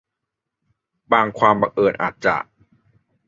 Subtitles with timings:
[1.11, 2.37] บางความบังเอิญอาจจะ